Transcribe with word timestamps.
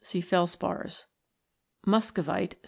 See 0.03 0.19
Felspars. 0.19 1.05
Muscovite. 1.85 2.55